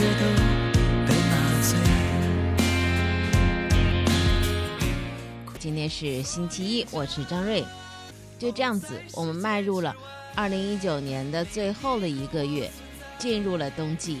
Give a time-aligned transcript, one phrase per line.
[0.00, 0.24] 切都
[1.06, 1.14] 被。
[5.58, 7.62] 今天是星期一，我是张瑞。
[8.38, 9.94] 就这样子，我们迈入了
[10.34, 12.70] 二零一九年的最后的一个月，
[13.18, 14.20] 进入了冬季。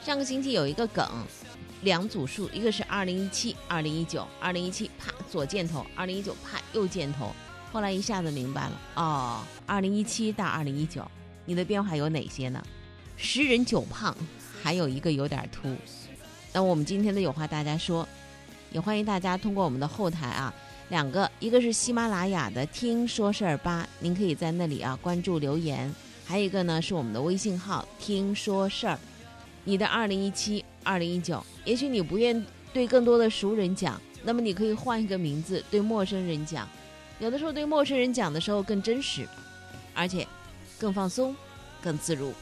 [0.00, 1.04] 上个星期有一个梗，
[1.82, 7.34] 两组数，一个是二零一七、二零一九，二零一七啪左箭头，二零一九啪右箭头。
[7.72, 11.04] 后来一下子明白了，哦，二零一七到二零一九，
[11.44, 12.62] 你的变化有哪些呢？
[13.16, 14.14] 十人九胖，
[14.62, 15.74] 还有一个有点秃。
[16.52, 18.06] 那我们今天的有话大家说，
[18.70, 20.52] 也欢迎大家通过我们的后台啊，
[20.88, 25.92] 两个，一个是喜马拉雅的听说事儿吧，您可以在那里啊关注留言，
[26.24, 28.98] 还有一个呢是我们的微信号听说事儿。
[29.64, 36.68] 你的二零一七、二零一九，也许你不愿对更多的熟人讲，那么你可以换一个名字对陌生人讲。
[37.18, 39.26] 有的时候对陌生人讲的时候更真实，
[39.94, 40.26] 而且
[40.78, 41.34] 更放松、
[41.80, 42.34] 更自如。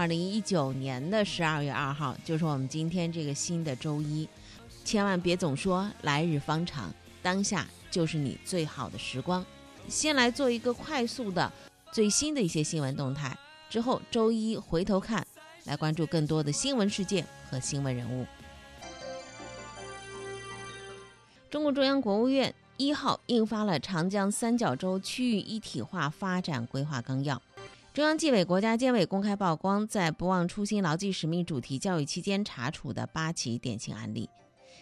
[0.00, 4.26] 二零一九年的十二月二号，就是我们今天这个新的周一，
[4.82, 9.44] 千万别总说来日方长，当下就是你最好的时光。
[9.90, 11.52] 先来做一个快速的
[11.92, 13.36] 最新的一些新闻动态，
[13.68, 15.26] 之后周一回头看，
[15.64, 18.24] 来关注更多的新闻事件和新闻人物。
[21.50, 27.36] 中共中央国务院一号印发了《长江三角洲区域一体化发展规划纲要》。
[27.92, 34.30] 中央纪委国家监委公开曝光在“不忘初心、牢记使命”主题教育期间查处的八起典型案例。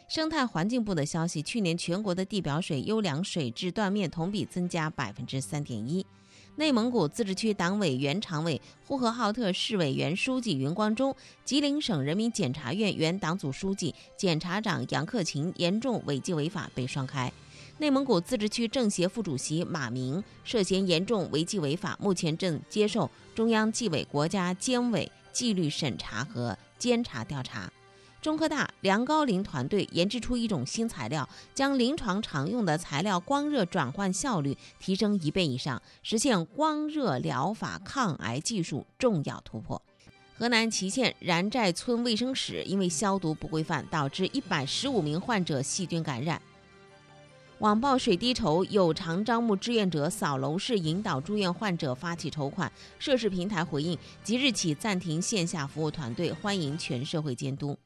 [0.09, 6.05] 生态环境部的消息，去年全国的地表水优良水质断面同比增加百分之三点一。
[6.56, 11.16] 内蒙古自治区党委原常委、呼和浩特市委原书记云光中，
[11.47, 17.32] 吉林省人民检察院原党组书记、检察长杨克勤严重违纪违法被双开。
[17.81, 27.72] 内蒙古自治区政协副主席马明涉嫌严重违纪违法，目前正接受中央纪委国家监委纪律审查和监察调查。
[28.21, 39.81] 中科大梁高林团队研制出一种新材料，将临床常用的材料光热转换效率提升一倍以上，实现光热疗法抗癌技术重要突破。
[40.37, 46.43] 河南淇县然寨村卫生室因为消毒不规范，导致一百十五名患者细菌感染。
[47.58, 52.70] 网曝水滴筹有偿招募志愿者扫楼式引导住院患者发起筹款，
[53.00, 57.76] 涉事平台回应即日起暂停线下服务团队，欢迎全社会监督。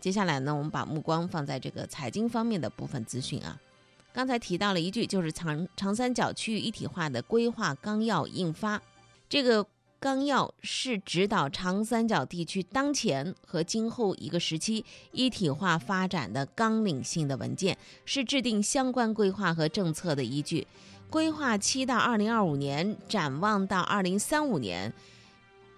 [0.00, 3.56] 接下来呢，我们把目光放在这个财经方面的部分资讯啊。
[4.12, 8.82] 刚才提到了一句，就是长长三角区域一体化的规划纲要印发，
[9.28, 9.64] 这个
[10.06, 20.64] 纲要是指导长三角地区当前和今后一个时期一体化发展的纲领性的文件，是制定相关规划和政策的依据。
[21.10, 24.92] 规划期到二零二五年，展望到二零三五年。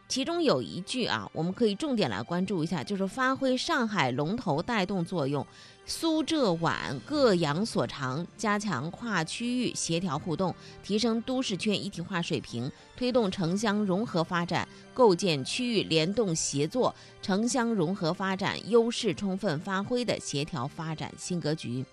[0.09, 5.47] 其中有一句啊，我们可以重点来关注一下，就是发挥上海龙头带动作用，
[5.85, 21.85] 苏浙皖各扬所长，加强跨区域协调互动，提升都市圈一体化水平，推动城乡融合发展，构建区域联动协作、城乡融合发展优势充分发挥的协调发展新格局。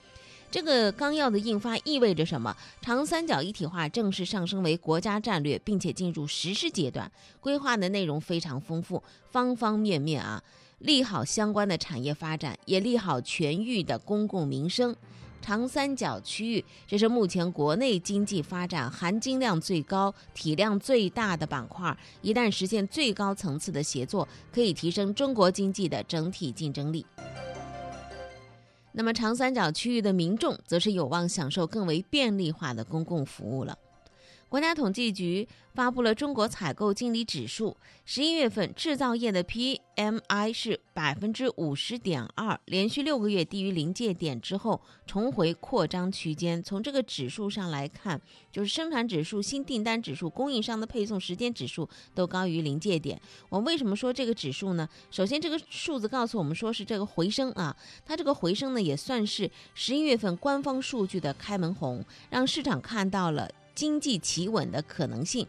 [0.56, 2.56] 这个纲要的印发意味着什么？
[2.82, 7.12] 长三角一体化正式上升为国家战略，并且进入实施阶段。
[7.42, 10.42] 规划的内容非常丰富，方方面面啊，
[10.80, 14.96] 利好相关的产业发展，也利好全域的公共民生。
[15.42, 21.94] 长三角区域，这是目前国内经济发展含金量最高、体量最大的板块。
[22.22, 27.06] 一旦实现最高层次的协作，可以提升中国经济的整体竞争力。
[28.98, 33.78] 那么，长三角区域的民众则是有望享受更为便利化的公共服务了。
[34.56, 37.76] 国家统计局发布了中国采购经理指数，
[38.06, 46.64] 十一月份制造业的 PMI 是百分之五十点二，连续六个月低于临界点之后，重回扩张区间。
[46.64, 53.20] 从这个指数上来看，就是生产指数、新订单指数、供应商的配送时间指数都高于临界点。
[53.50, 54.88] 我为什么说这个指数呢？
[55.12, 57.76] 首先，这个数字告诉我们说是这个回升啊，
[58.06, 63.52] 它这个回升呢也算是十一月份官方数据的开门红，让市场看到了。
[63.76, 65.46] 经济企稳的可能性，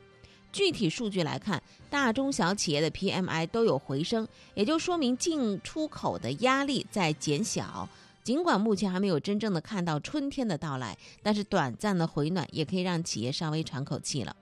[0.52, 7.88] 具体数据来看，大中小企业的 PMI 都有回升，也就说明进出口的压力在减小。
[8.25, 14.34] 尽管目前还没有真正的看到春天的到来，但是短暂的回暖也可以让企业稍微喘口气了。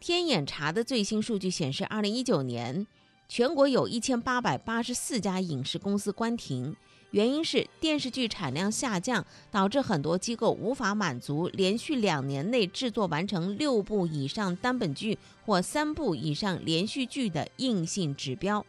[0.00, 2.84] 天眼查的最新数据显示，二零一九年
[3.28, 6.74] 全国有一千八百八十四家影视公司关停，
[7.10, 18.64] 原因是电视剧产量下降，导致很多机构无法满足连续两年内制作完成六部以上单本剧或三部以上连续剧的硬性指标。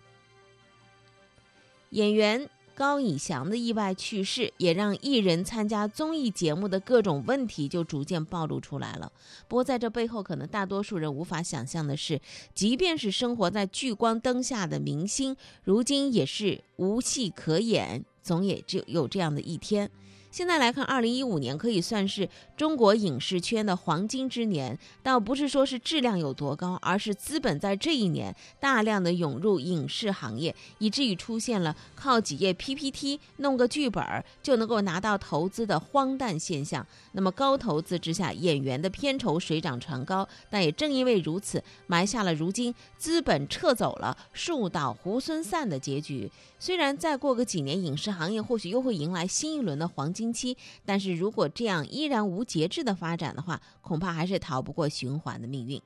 [1.89, 9.11] 演员高以翔的意外去世，也让艺人参加综艺节目的各种问题就逐渐暴露出来了。
[9.49, 12.21] 不过，在这背后，可能大多数人无法想象的是，
[12.55, 15.35] 即便是生活在聚光灯下的明星，
[15.65, 19.91] 如今也是无戏可演，总也只有这样的一天。
[20.31, 36.85] 现在来看，二零一五年可以算是中国影视圈的黄金之年，倒不是说是质量有多高，而是资本在这一年大量的涌入影视行业，以至于出现了靠几页 PPT 弄个剧本就能够拿到投资的荒诞现象。
[37.13, 46.31] 那么高投资之下，演员的片酬水涨船高，但也正因为如此，埋下了如今资本撤走了、树倒猢狲散的结局。
[46.61, 55.81] 虽然再过个几年，影视行业或许又会迎来新一轮的黄金期，但是如果这样依然无节制的发展的话，恐怕还是逃不过循环的命运。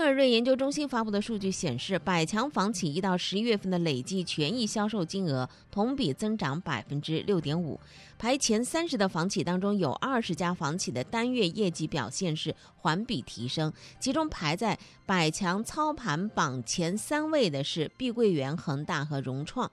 [0.00, 7.78] 科尔瑞研究中心发布的数据显示，百强房企一到十一月份的累计权益销售金额同比增长百分之六点五。
[8.18, 13.70] 排前三十的房企当中，有二十家房企的单月业绩表现是环比提升，
[14.00, 19.70] 其中排在百强操盘榜前三位的是碧桂园、恒大和融创。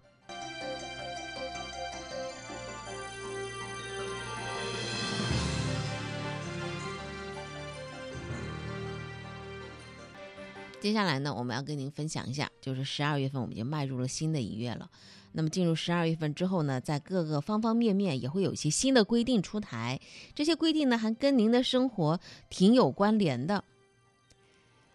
[10.80, 14.90] 接下来呢，我们要跟您分享一下，就是十二月份我们就迈入了新的一月了。
[15.34, 20.00] 那么进入十二月份之后呢，在各个方方面面也会有一些新的规定出台，
[20.36, 22.20] 这些规定呢还跟您的生活
[22.50, 23.64] 挺有关联的，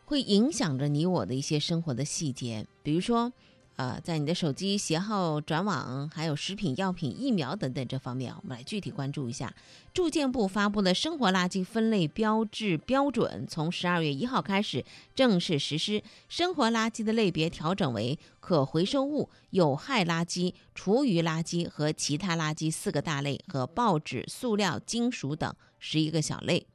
[0.05, 3.33] 会影响着你我的一些生活的细节，比如说。
[3.77, 9.53] 呃，在你的手机携号转网，还有食品药品、疫苗等等这方面，我们来具体关注一下。
[9.95, 14.85] 住建部发布的生活垃圾分类标志标准，从十二月一号开始
[15.15, 16.03] 正式实施。
[16.29, 26.67] 生活垃圾的类别调整为可回收物、有害垃圾、厨余垃圾和其他垃圾四个大类，和报纸、塑料、金属等十一个小类。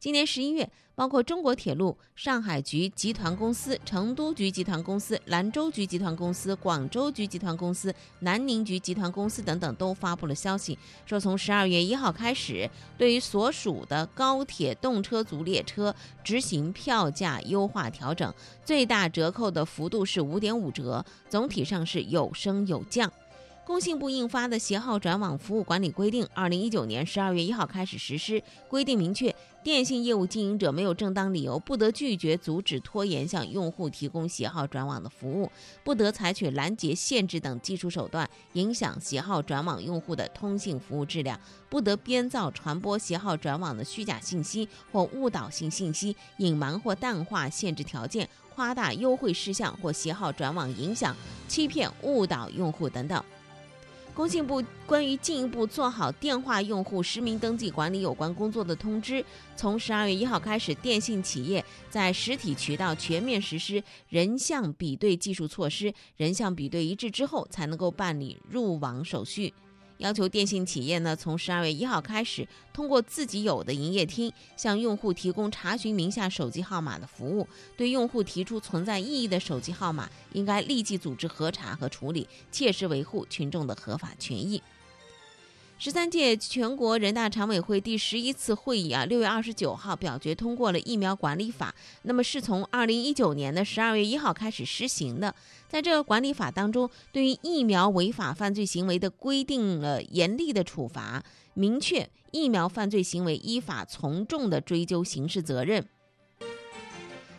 [0.00, 15.92] 今年十一月，包括中国铁路、上海局集团公司、成都局集团公司、兰州局集团公司、广州局集团公司、南宁局集团公司等等，都发布了消息，说从十二月一号开始，对于所属的高铁动车组列车
[16.22, 18.32] 执行票价优化调整，
[18.64, 23.12] 最大折扣的幅度是五点五折，总体上是有升有降。
[23.68, 28.42] 工信部印发的《携号转网服务管理规定》，二零一九年十二月一号开始实施。
[28.66, 35.52] 规定明确，电信业务经营者没有正当理由，不得拒绝、阻止、拖延向用户提供携号转网的服务，
[35.84, 41.38] 不得采取拦截、限制等技术手段影响携号转网用户的通信服务质量，
[41.68, 51.14] 不得编造、传播携号转网的虚假信息或误导性信息，隐瞒或淡化限制条件，夸大优惠事项或携号转网影响、
[51.46, 53.22] 欺骗、误导用户等等。
[54.18, 69.54] 工信部关于进一步做好电话用户实名登记管理有关工作的通知，从十二月一号开始，电信企业在实体渠道全面实施人像比对技术措施，人像比对一致之后，才能够办理入网手续。
[69.98, 77.46] 要求电信企业呢，从十二月一号开始，通过自己有的营业厅向用户提供查询名下手机号码的服务。
[77.76, 84.62] 对用户提出存在异议的手机号码，应该立即组织核查和处理，切实维护群众的合法权益。
[85.80, 91.72] 十三届全国人大常委会第十一次会议啊，六月二十九号表决通过了疫苗管理法。
[92.02, 95.32] 那么是从二零一九年的十二月一号开始施行的。
[95.68, 101.22] 在这个管理法当中，对于疫苗违法犯罪行为的规定了严厉的处罚，
[101.54, 105.86] 明确疫苗犯罪行为依法从重的追究刑事责任。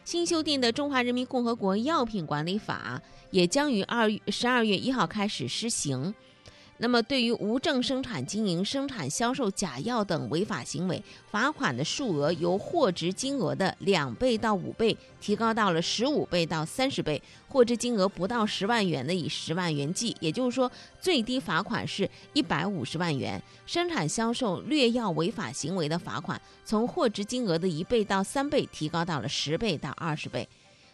[0.05, 6.15] 新修订的《中华人民共和国药品管理法》也将于二十二月一号开始施行。
[6.81, 20.15] 那么，对于无证生产经营、生产销售假药等违法行为，罚款的数额由货值金额的两倍到五倍，提高到了十五倍到三十倍；货值金额不到十万元的，以十万元计。
[20.21, 20.71] 也就是说，
[21.01, 23.41] 最低罚款是一百五十万元。
[23.65, 30.47] 生产销售劣药违法行为的罚款，从货值金额的一倍到三倍，提高到了十倍到二十倍。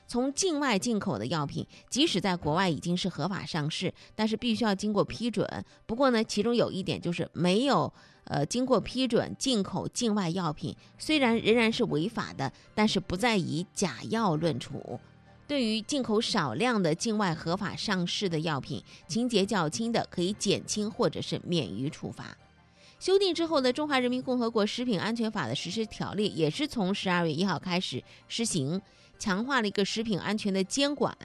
[0.08, 5.48] 从境外进口的药品，即使在国外已经是合法上市，但是必须要经过批准。
[5.86, 7.92] 不过呢，其中有一点就是没有
[8.26, 15.00] 呃经过批准进口境外药品，虽然仍然是违法的，但是不再以假药论处。
[15.48, 22.36] 对于进口少量的境外合法上市的药品，情节较轻的可以减轻或者是免于处罚。
[22.98, 28.82] 修订之后的《中华人民共和国食品安全法》的实施条例也是从十二月一号开始施行，
[29.18, 31.16] 强化了一个食品安全的监管。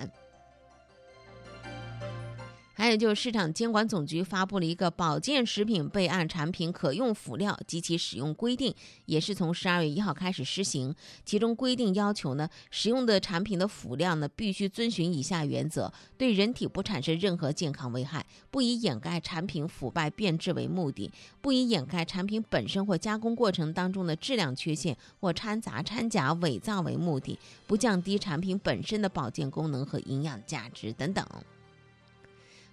[2.80, 10.94] 还有就是市场监管总局发布了一个保健食品备案产品可用辅料及其使用规定，也是从十二月一号开始施行。
[11.22, 31.22] 其中规定要求呢，使用的产品的辅料呢必须遵循以下原则：对人体不产生任何健康危害，不以掩盖产品腐败变质为目的，不以掩盖产品本身或加工过程当中的质量缺陷或掺杂、掺假、伪造为目的，不降低产品本身的保健功能和营养价值等等。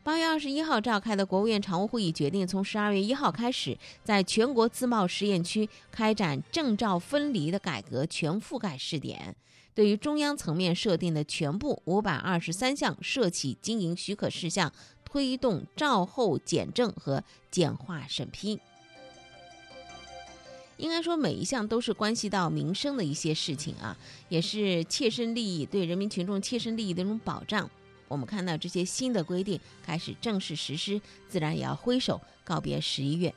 [0.07, 9.35] 八月二十一号召开的国务院常务会议决定，从十二月一号开始，在全国自贸试验区开展证照分离的改革全覆盖试点，
[9.75, 14.71] 对于中央层面设定的全部五百二十三项涉企经营许可事项，
[15.03, 17.21] 推动照后检证和
[17.51, 18.61] 简化审批。
[20.77, 23.97] 应该说，每一项都是关系到民生的一些事情啊，
[24.29, 27.69] 也是切身利益，对人民群众切身利益的一种保障。
[28.07, 33.33] 我们看到这些新的规定开始正式实施，自然也要挥手告别十一月。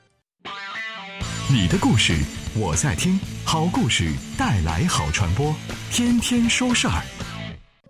[1.52, 2.14] 你的故事
[2.56, 5.52] 我在听，好故事带来好传播，
[5.90, 7.02] 天天说事儿。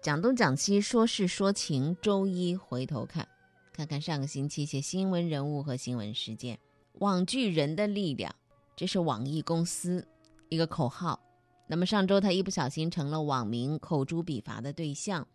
[0.02, 1.94] 讲东讲西，说事说情。
[2.00, 3.28] 周一回头看，
[3.74, 6.58] 看看上个星期一些新闻人物和新闻事件。
[6.94, 8.34] 网剧人的力量，
[8.74, 10.08] 这是网易公司
[10.48, 11.20] 一个口号。
[11.66, 15.26] 那么上周他一不小心成了网民口诛笔伐的对象。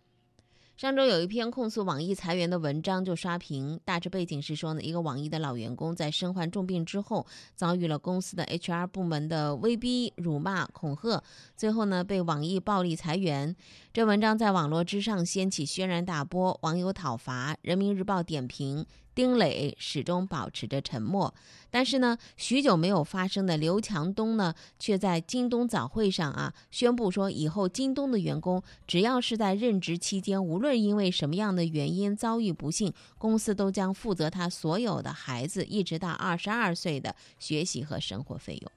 [0.76, 11.24] 上周有一篇控诉网易裁员的文章就刷屏，大致背景是说呢，一个网易的老员工在身患重病之后，遭遇了公司的 HR 部门的威逼、辱骂、恐吓，
[11.56, 13.56] 最后呢被网易暴力裁员。
[13.94, 18.86] 这文章在网络之上掀起轩然大波，网友讨伐，人民日报点评。
[19.16, 21.34] 丁磊始终保持着沉默，
[21.72, 38.72] 但是呢，许久没有发生的刘强东呢，却在京东早会上啊宣布说，以后京东的员工只要是在任职期间，无论因为什么样的原因遭遇不幸，公司都将负责他所有的孩子一直到二十二岁的学习和生活费用，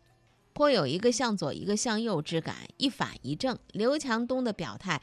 [0.52, 3.58] 颇有一个向左一个向右之感，一反一正。
[3.72, 5.02] 刘强东的表态。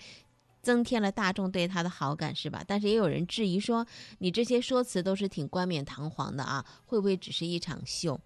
[0.65, 2.63] 增添了大众对他的好感，是吧？
[2.67, 3.86] 但是也有人质疑说，
[4.17, 8.19] 你这些说辞都是挺冠冕堂皇的啊，会不会只是一场秀？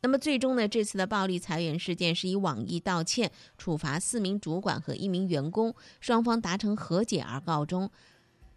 [0.00, 7.88] 那么最终呢，这次的暴力裁员事件是以网易道歉、处罚四名主管和一名员工，双方达成和解而告终。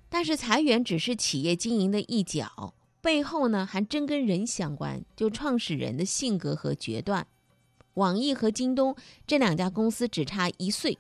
[0.09, 7.27] 但是裁员只是企业经营的一角，背后呢还真跟人相关，就创始人的性格和决断。
[7.93, 8.95] 网易和京东
[9.27, 10.97] 这两家公司只差一岁。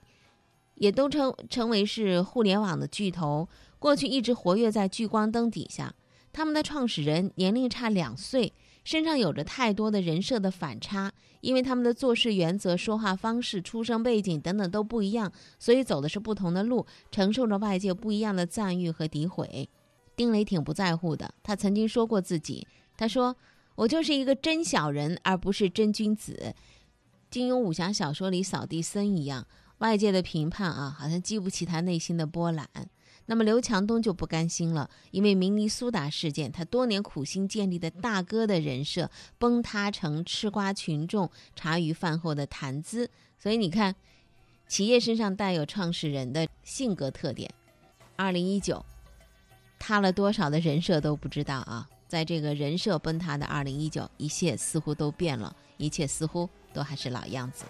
[0.75, 3.47] 也都称称为是互联网的巨头，
[3.79, 5.93] 过去一直活跃在聚光灯底下。
[6.33, 11.11] 他们的创始人年龄差两岁，身上有着太多的人设的反差，
[11.41, 19.69] 因为他们的做事原则、说话方式、出生背景等等都不一样，所以走的是不同的路，承受着外界不一样的赞誉和诋毁。
[20.15, 23.35] 丁磊挺不在乎的，他曾经说过自己，他说
[23.75, 26.55] ：“我就是一个真小人，而不是真君子。”
[27.29, 29.45] 金庸武侠小说里扫地僧一样。
[29.81, 32.69] 外界的评判啊，好像激不起他内心的波澜。
[33.25, 39.09] 那么刘强东就不甘心了，因为明尼苏达事件，他多年苦心建立的大哥的人设
[39.39, 43.09] 崩塌成吃瓜群众茶余饭后的谈资。
[43.39, 43.95] 所以你看，
[44.67, 47.49] 企业身上带有创始人的性格特点。
[48.15, 48.85] 二零一九，
[49.79, 51.89] 塌了多少的人设都不知道啊！
[52.07, 57.65] 在这个人设崩塌的二零一九，一切似乎都变了，一切似乎都还是老样子。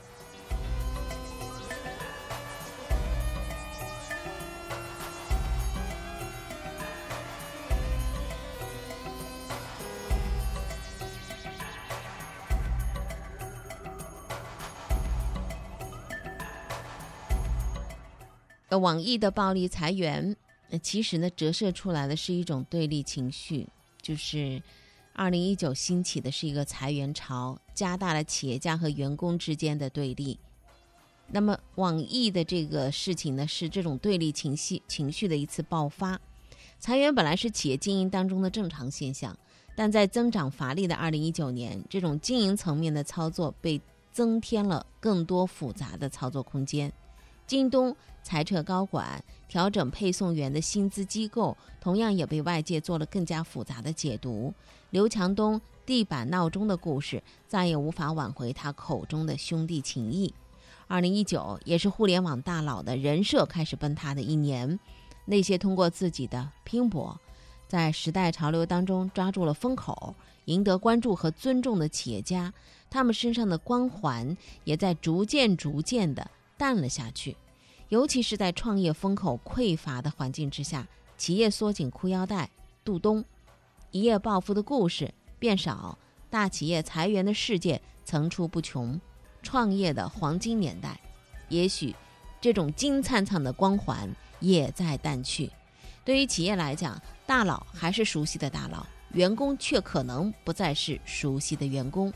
[18.71, 20.33] 呃，网易的暴力裁员，
[20.69, 23.67] 那其实呢，折射出来的是一种对立情绪，
[24.01, 24.63] 就是
[25.11, 30.39] 二零一九兴起的是一个裁员潮，加大了企业家和员工之间的对立。
[31.27, 36.17] 那么，网易的这个事情呢，是这种对立情绪情绪的一次爆发。
[36.79, 39.37] 裁员本来是企业经营当中的正常现象，
[39.75, 43.81] 但在增长乏力的二零一九年，这种经营层面的操作被
[44.13, 46.93] 增添了更多复杂的操作空间。
[47.51, 47.93] 京东
[48.23, 54.53] 裁撤高管，调整配送员的薪资机构，同样也被外界做了更加复杂的解读。
[54.91, 60.33] 刘强东地板闹钟的故事，再也无法挽回他口中的兄弟情谊。
[60.87, 64.79] 二零一九也是互联网大佬的人设开始崩塌的一年。
[65.25, 67.19] 那些通过自己的拼搏，
[67.67, 70.15] 在时代潮流当中抓住了风口，
[70.45, 72.53] 赢得关注和尊重的企业家，
[72.89, 77.35] 他们身上的光环也在逐渐逐渐的淡了下去。
[77.91, 82.49] 尤其是在创业风口匮乏的环境之下，企业缩紧裤腰带、
[82.85, 83.21] 度冬，
[83.91, 85.97] 一夜暴富的故事变少，
[86.29, 88.99] 大企业裁员的事件层出不穷。
[89.43, 90.97] 创业的黄金年代，
[91.49, 91.93] 也许
[92.39, 95.51] 这种金灿灿的光环也在淡去。
[96.05, 102.13] 对于企业来讲，大佬还是熟悉的大佬，员工却可能不再是熟悉的员工。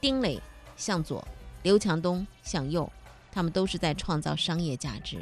[0.00, 0.40] 丁磊
[0.74, 1.22] 向左，
[1.62, 2.90] 刘强东向右，
[3.34, 5.18] 他们都是在创造商业价值。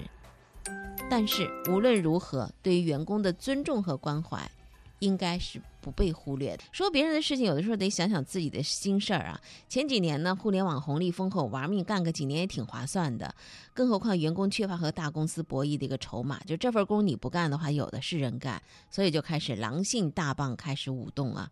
[1.11, 4.51] 但是无论如何，对于员工的尊重和关怀，
[4.99, 6.63] 应该是不被忽略的。
[6.71, 9.41] 说别人的事情，有的时候得想想自己的心事儿啊。
[9.69, 13.35] 前几年呢，互联网红利丰厚，玩命干个几年也挺划算的。
[13.75, 21.51] 更何况员工缺乏和大公司博弈的一个筹码，就这份工你不干的话，有的是人干，所以就开始狼性大棒开始舞动啊。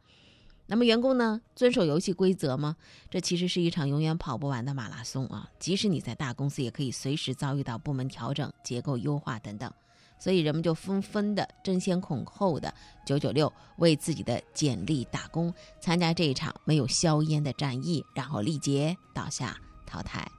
[0.70, 2.76] 那么员工呢，遵守游戏规则吗？
[3.10, 5.50] 这其实是一场永远跑不完的马拉松啊！
[5.58, 9.68] 即使你在大公司，也可以随时遭遇到部门调整、结构优化等等。
[10.16, 12.72] 所以人们就纷纷的争先恐后的
[13.04, 20.30] 九九六为自己的简历打工，参加这一场没有硝烟的战役，然后力竭倒下淘汰。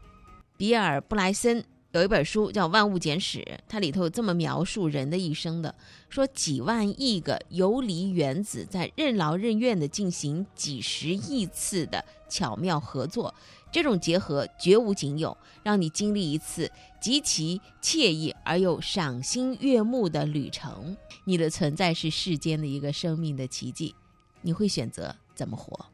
[0.55, 1.61] 比尔布莱森
[1.93, 5.75] 有一本书叫《万物简史》，它里头有这么描述人的一生的：
[6.07, 13.35] 说几万亿个游离原子在任劳任怨地进行几十亿次的巧妙合作，
[13.73, 16.71] 这种结合绝无仅有，让你经历一次
[17.01, 20.95] 极其惬意而又赏心悦目的旅程。
[21.25, 23.93] 你的存在是世间的一个生命的奇迹，
[24.41, 25.87] 你会选择怎么活？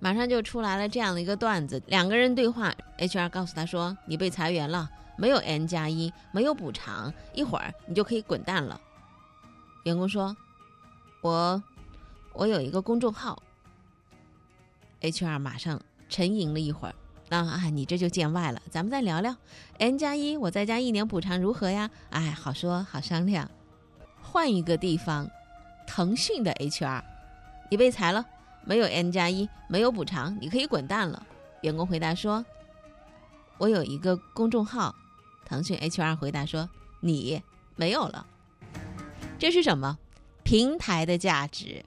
[0.00, 8.80] 马上就出来了这样的一个段子，两个人对话，HR 告诉他说：“你被裁员了，没有 N 加一，没有补偿，一会儿你就可以滚蛋了。”
[9.84, 10.34] 员工说
[11.20, 11.62] ：“我，
[12.32, 13.42] 我有一个公众号。
[15.02, 16.94] ”HR 马上沉吟了一会儿，
[17.28, 19.36] 那啊，你这就见外了，咱们再聊聊
[19.78, 21.90] N 加一，我再加一年补偿如何呀？
[22.08, 23.50] 哎，好说好商量。
[24.22, 25.28] 换一个地方，
[25.86, 27.02] 腾讯的 HR，
[27.70, 28.24] 你被裁了。
[28.64, 31.26] 没有 N 加一，没有补偿，你可以滚蛋了。
[31.62, 32.44] 员工回答说
[33.58, 34.94] ：“我有一个公众号。”
[35.44, 36.70] 腾讯 HR 回答说
[37.00, 37.42] ：“你
[37.74, 38.26] 没有了。”
[39.38, 39.98] 这是什么？
[40.44, 41.84] 平台的价值。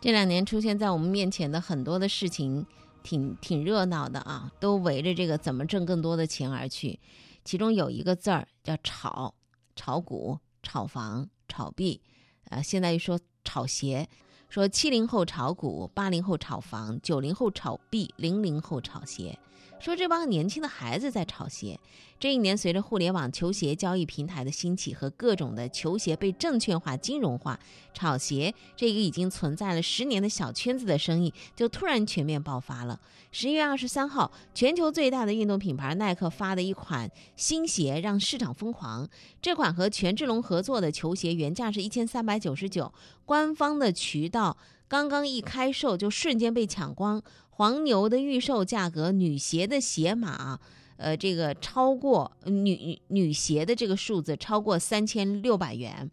[0.00, 2.64] 这两年出现在我们面前的很多的事情。
[3.06, 6.98] 挺挺热闹的啊，都围着这个怎么挣更多的钱而去。
[7.44, 9.32] 其中有一个字儿叫“炒”，
[9.76, 12.02] 炒股、炒房、炒币，
[12.50, 14.08] 呃，现在又说炒鞋，
[14.48, 19.38] 说七零后炒股，八零后炒房，九零后炒币，零零后炒鞋。
[19.78, 21.78] 说这帮年轻的孩子在炒鞋。
[22.18, 27.60] 这一年，随着互联网球鞋交易平台的兴起和各种的球鞋被证券化、金融化，
[27.92, 32.98] 炒鞋这个已经存在了十年的小圈子的生意就突然全面爆发了。
[33.30, 39.06] 十一月二十三号，全球最大的运动品牌耐克发的一款新鞋让市场疯狂。
[39.42, 42.90] 这款和权志龙合作的球鞋原价是一千三百九十九，
[43.26, 44.56] 官方的渠道
[44.88, 47.22] 刚刚一开售就瞬间被抢光。
[47.50, 50.60] 黄牛的预售价格，女鞋的鞋码，
[50.98, 56.10] 呃，这个超过女女鞋的这个数字超过三千六百元，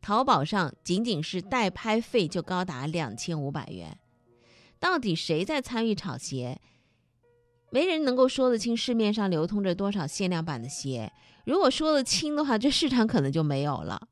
[0.00, 3.98] 淘宝上仅仅是代拍费就高达两千五百元。
[4.80, 6.58] 到底谁在参与炒鞋？
[7.70, 11.12] 没人能够说得清市面上流通着多少限量版的鞋。
[11.44, 14.08] 如果说得清的话，这市场可能就没有了。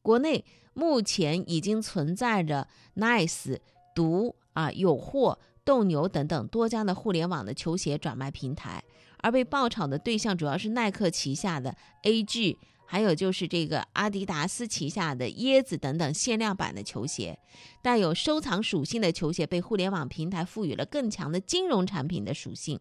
[0.00, 0.42] 国内
[0.74, 3.58] 目前已经存在着 Nice、
[3.94, 5.38] 毒啊、有货。
[5.62, 8.82] 斗牛等等多家的互联网的球鞋转卖平台，
[9.18, 17.38] 而被爆炒的对象主要是耐克旗下的 A.G，还有就是这个阿迪达斯旗下的椰子等等限量版的球鞋，
[17.82, 22.80] 带有收藏属性的球鞋被互联网平台赋予了更强的金融产品的属性。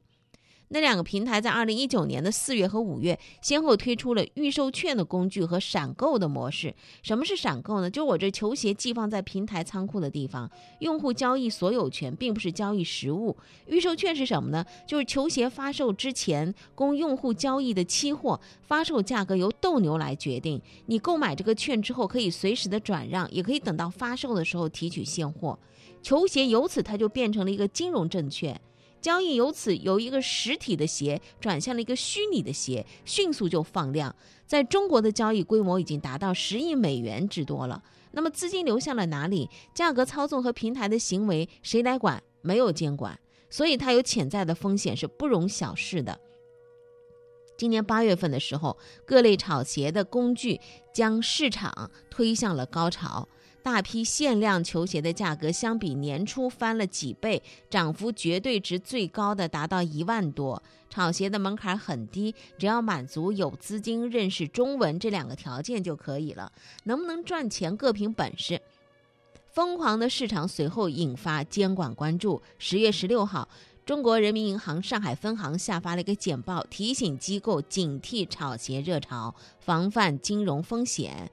[0.70, 6.74] 那两个平台在二零一九年的四月和五月，先后推出了预售券的工具和闪购的模式。
[7.02, 7.90] 什么是闪购呢？
[7.90, 13.36] 就我这球鞋寄放在平台仓库的地方，用户交易所有权，并不是交易实物。
[13.66, 14.64] 预售券是什么呢？
[14.88, 20.62] 就是球鞋发售之前供用户交易的期货，发售价格由斗牛来决定。
[20.86, 25.58] 你购买这个券之后，可以随时的转让，也可以等到发售的时候提取现货。
[26.04, 28.62] 球鞋由此它就变成了一个金融证券。
[29.02, 34.16] 交易由此由一个实体的鞋转向了一个虚拟的鞋，迅速就放量。
[34.46, 37.84] 在中国的交易规模已经达到十亿美元之多了。
[38.12, 39.50] 那么资金流向了哪里？
[39.74, 42.22] 价格操纵和平台的行为谁来管？
[42.42, 46.20] 没有监管，所以它有潜在的风险是不容小视的。
[47.58, 50.60] 今年八月份的时候，各类炒鞋的工具
[50.94, 53.28] 将市场推向了高潮。
[53.72, 60.64] 大批限量球鞋的价格相比年初翻了几倍，涨幅绝对值最高的达到一万多。
[60.90, 66.52] 炒鞋的门槛很低，只要满足有资金、认识中文这两个条件就可以了。
[66.86, 68.60] 能不能赚钱各凭本事。
[69.52, 72.42] 疯狂的市场随后引发监管关注。
[72.58, 73.48] 十月十六号，
[73.86, 81.32] 中国人民银行上海分行下发了一个简报，提醒机构警惕炒鞋热潮，防范金融风险。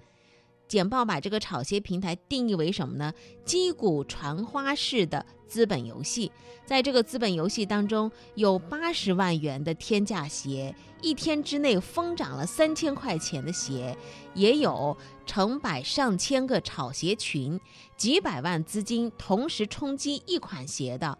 [0.69, 3.13] 简报把这个炒鞋平台定义为什么呢？
[3.45, 6.31] 击鼓传花式的资本游戏，
[6.65, 13.97] 在这个资本游戏当中，有八十万元的天价鞋，一天之内疯涨了三千块钱的鞋，
[14.35, 17.61] 也有成百上千个炒鞋群，
[17.97, 21.17] 几百万资金同时冲击一款鞋的。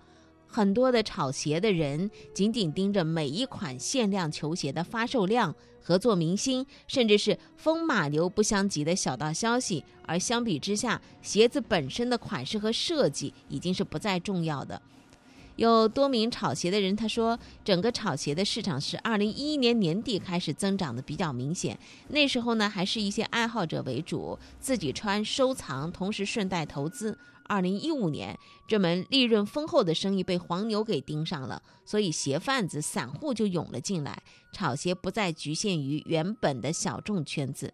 [0.49, 5.55] 很多的炒鞋的人紧紧盯着每一款限量球鞋的发售量、
[5.87, 9.85] 合作明星，甚至是风马牛不相及的小道消息。
[10.05, 14.83] 而相比之下，鞋子本身的款式和设计已经是不再重要的。
[15.55, 21.79] 有多名炒鞋的人他说，整个炒鞋的市场是二零一一年年底开始增长的比较明显。
[22.09, 27.17] 那时候呢，还是一些爱好者为主，自己穿收藏，同时顺带投资。
[27.49, 37.73] 二零一五年，这门利润丰厚的生意被黄牛给盯上了，所以鞋贩子、散户就涌了进来，炒鞋不再局限于原本的小众圈子。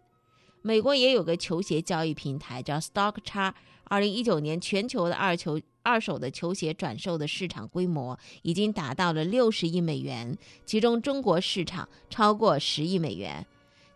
[0.60, 3.52] 美国也有个球鞋交易平台叫 StockX，
[3.84, 13.44] 二零一九年全球的二球二手的球鞋转售的市场规模已经达到了六十亿美元，其中中国市场超过十亿美元。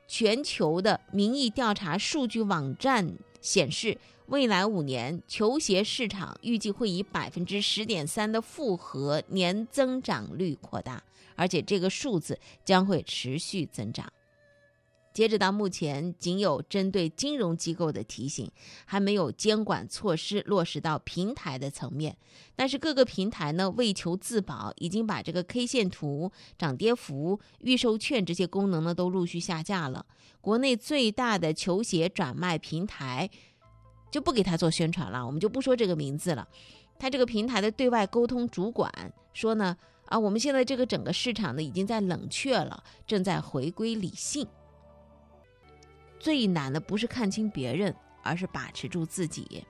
[0.09, 3.99] 全球的民意调查数据网站显示。
[4.29, 11.01] 未来五年，球鞋市场预计会以百分之十点三的复合年增长率扩大，
[11.37, 14.13] 而且这个数字将会持续增长。
[15.13, 18.51] 截止到目前，仅有针对金融机构的提醒，
[18.85, 22.17] 还没有监管措施落实到平台的层面。
[22.57, 30.05] 但是各个平台呢，为求自保，已经把这个 K 线图、涨跌幅、预售券这些功能呢都陆续下架了。
[30.41, 33.31] 国内最大的球鞋转卖平台。
[34.11, 36.47] 就不给他做宣传了，我们就不说这个名字了。
[36.99, 38.91] 他这个平台的对外沟通主管
[39.33, 44.47] 说呢，啊，我们现在这个整个市场呢已经在冷却了，正在回归理性。
[46.19, 49.65] 最难的不是看清别人，而是把持住自己。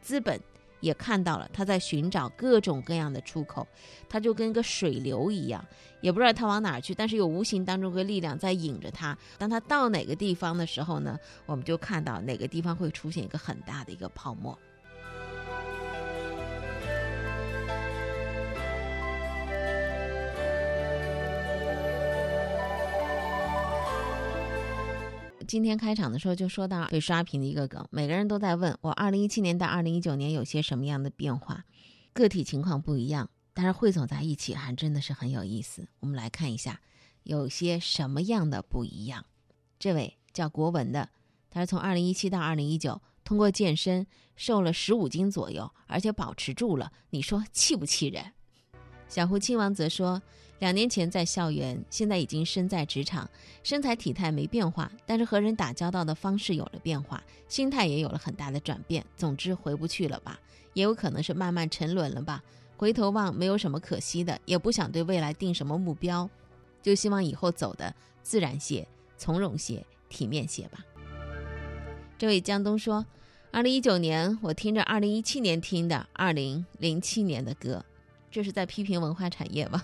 [0.00, 0.40] 资本。
[0.82, 3.66] 也看到了他在寻找各种各样的出口，
[4.08, 5.64] 他就跟个水流一样，
[6.02, 9.16] 也不知道他往哪儿去，但是有无形当中个力量在引着他。
[9.38, 14.58] 当他到哪个地方的时候呢，我们就看到哪个地方会出现一个很大的一个泡沫。
[25.52, 31.66] 今天开场的时候就说到被刷屏的一个梗，每个人都在问我，二零一七年到二零一九年有些什么样的变化？
[32.14, 35.86] 个体情况不一样，但是汇总在一起还真的是很有意思。
[36.00, 36.80] 我们来看一下，
[37.24, 39.26] 有些什么样的不一样？
[39.78, 41.10] 这位叫国文的，
[41.50, 48.32] 他是从二零一七到二零一九，通过健身瘦了十五斤左右，而且保持住了，你说气不气人？
[49.12, 50.22] 小胡亲王则说。
[50.60, 53.28] 两年前在校园，现在已经身在职场，
[53.62, 59.04] 身材体态没变化，但是和人打交道的方式有了变化，心态也有了很大的转变。
[59.16, 60.38] 总之回不去了吧，
[60.72, 62.42] 也有可能是慢慢沉沦了吧。
[62.76, 66.30] 回头望没有什么可惜的，也不想对未来定什么目标，
[66.80, 68.86] 就希望以后走的自然些、
[69.18, 70.78] 从容些、体面些吧。
[72.16, 73.04] 这位江东说，
[73.50, 77.84] 二零一九年我听着二零一七年听的二零零七年的歌，
[78.32, 79.80] 这是在批评文化产业吗？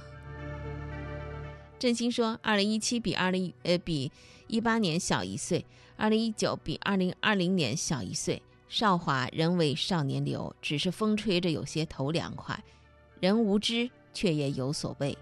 [1.79, 4.11] 振兴说，二零一七比二零呃比
[4.49, 5.65] 一八年小一岁，
[5.97, 8.43] 二零一九比二零二零年小一岁。
[8.69, 12.63] 少华仍为少年流，只是风吹着有些头凉快。
[13.21, 15.17] 人无知，却也有所谓。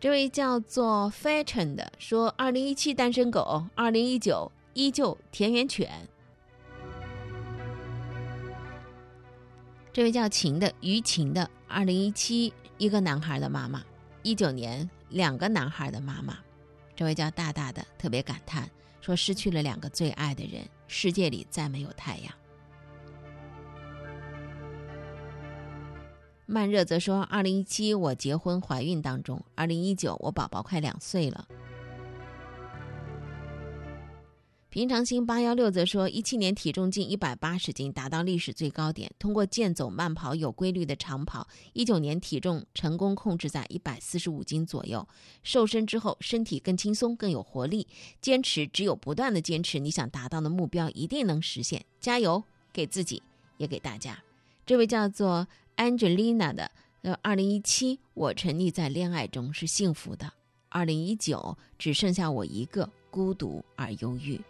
[0.00, 6.08] 这位叫做 Fashion 的说：“二零一七单身狗，二零一九依旧田园犬。”
[9.92, 13.84] 这位叫晴的于晴的，二零一七一个男孩的妈妈，
[14.22, 16.38] 一九年两个男孩的妈妈。
[16.96, 18.70] 这位叫大大的特别感叹
[19.02, 22.32] 说：“失去了两个最爱的人，世界里再没有太阳。”
[26.46, 31.46] 慢热则说：“二零一七我结婚怀孕当中，二零一九我宝宝快两岁了。”
[34.72, 39.12] 平常心八幺六则说：“一七年体重近一百八十斤，达到历史最高点。
[39.18, 45.06] 通过健走、慢跑、有规律的长跑，一九年体重成功控制在一百四十五斤左右。
[45.42, 47.86] 瘦身之后，身体更轻松、更有活力。
[48.22, 51.84] 坚持，只有不断的坚持，你想达到的目标一定能实现。
[52.00, 53.22] 加油，给自己，
[53.58, 54.24] 也给大家。”
[54.64, 55.46] 这位叫做。
[55.76, 56.70] Angelina 的，
[57.02, 60.32] 呃，二零一七我沉溺在恋爱中是幸福的，
[60.70, 64.40] 二零一九只剩下我一个，孤独而忧郁。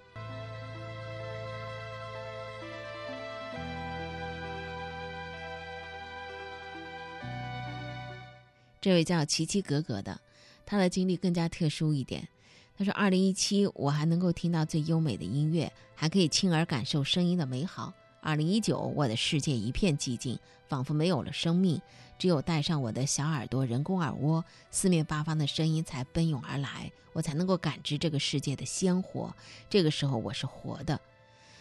[8.83, 10.21] 这位叫奇奇格格的，
[10.67, 12.29] 他的经历更加特殊一点。
[12.77, 20.37] 他说：“二零一七我还能够听到最优美的音乐，还可以亲耳感受声音的美好。”二零一九，我的世界一片寂静，
[20.69, 21.81] 仿佛没有了生命，
[22.19, 29.33] 只有戴上我的小耳朵，人工耳蜗，四面八方的声音才奔涌而来，我才能够感知这个世界的鲜活。
[29.71, 31.01] 这个时候，我是活的。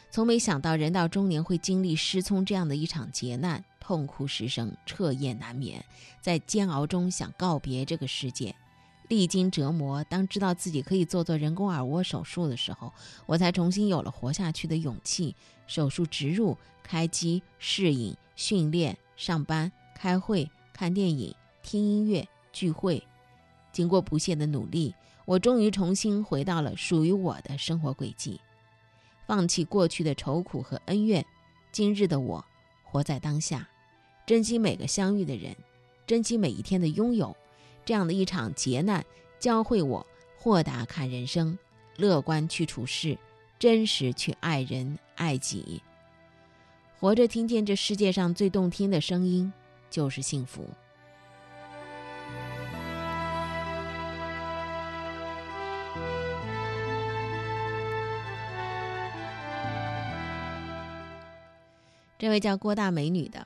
[0.09, 5.83] 从没想到人到中年会经历失聪这样的一场劫难，痛哭失声，彻夜难眠，
[6.21, 8.55] 在煎熬中想告别这个世界。
[9.09, 12.93] 历经折磨，当知道自己可以做做人工耳蜗手术的时候，
[13.25, 15.35] 我才重新有了活下去的勇气。
[15.67, 23.05] 手术植入、开机、适应、训练、上班、开会、看电影、听音乐、聚会，
[23.73, 28.39] 经过不懈的努力，我终于重新回到了属于我的生活轨迹，
[29.27, 31.25] 放弃过去的愁苦和恩怨。
[31.73, 32.45] 今日的我，
[32.83, 33.67] 活在当下，
[34.31, 35.53] 珍惜每个相遇的人，
[36.07, 37.35] 珍惜每一天的拥有。
[37.83, 39.05] 这样的一场劫难，
[39.39, 41.59] 教会我豁达看人生，
[41.97, 43.17] 乐观去处事，
[43.59, 45.83] 真实去爱人爱己。
[46.97, 49.51] 活着，听见这世界上最动听的声音，
[49.89, 50.65] 就是幸福。
[62.17, 63.45] 这位叫郭大美女的，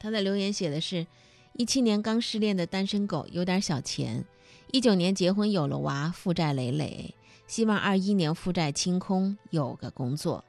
[0.00, 1.06] 他的留言写的是。
[1.54, 4.24] 一七年刚失恋的单身狗有点小钱，
[4.70, 7.12] 一九年结婚有了娃，负债累累，
[7.48, 10.44] 希望二一年负债清空，有个工作。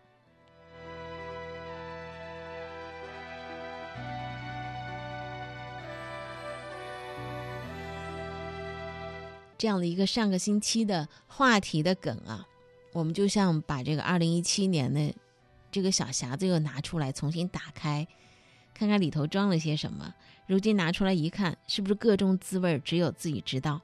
[9.57, 12.47] 这样的一个上个星期的话题的梗啊，
[12.93, 15.13] 我们就像把这个二零一七年的
[15.71, 18.07] 这个小匣子又拿出来重新打开。
[18.73, 20.13] 看看里头装了些什么。
[20.47, 23.79] 如今拿出来一看，是不是各种滋味只有自己知道？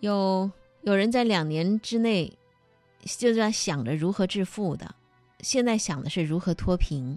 [0.00, 0.50] 有
[0.82, 2.36] 有人在两年之内
[3.04, 4.94] 就在想着如何致富的，
[5.40, 7.16] 现在想的是如何脱贫；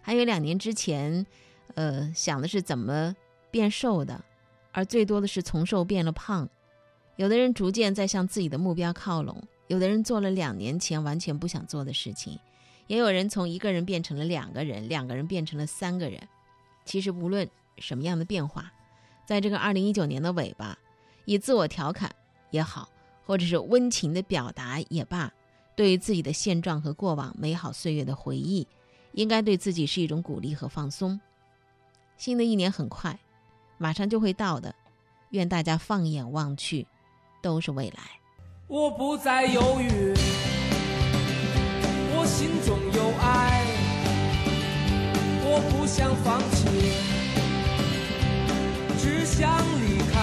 [0.00, 1.26] 还有两年之前，
[1.74, 3.14] 呃，想的是怎么
[3.50, 4.24] 变瘦的，
[4.72, 6.48] 而最多的是从瘦变了胖。
[7.16, 12.38] 有的人逐渐在向自己的目标靠拢，有的人做了两年前完全不想做的事情。
[12.88, 16.20] 也有人从一个人变成了两个人，两个人变成了三个人。
[16.84, 18.72] 其实无论什么样的变化，
[19.24, 20.76] 在这个二零一九年的尾巴，
[21.26, 22.10] 以自我调侃
[22.50, 22.88] 也好，
[23.24, 25.30] 或者是温情的表达也罢，
[25.76, 28.66] 对于自己的现状和过往美好岁月的回忆，
[29.12, 31.20] 应该对自己是一种鼓励和放松。
[32.16, 33.18] 新的一年很快，
[33.76, 34.74] 马上就会到的，
[35.30, 36.86] 愿大家放眼望去，
[37.42, 38.02] 都是未来。
[38.66, 40.37] 我不再犹豫。
[42.38, 43.66] 心中有爱，
[45.42, 46.68] 我不想放弃，
[48.96, 50.14] 只想离开。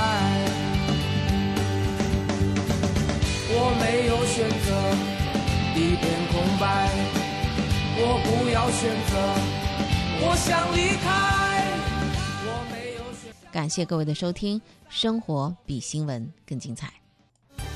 [3.51, 4.71] 我没有选择，
[5.75, 6.63] 一片空白。
[7.97, 9.11] 我不要选择，
[10.21, 11.05] 我想离开。
[12.45, 13.27] 我没有选。
[13.51, 16.93] 感谢各位的收听，生活比新闻更精彩。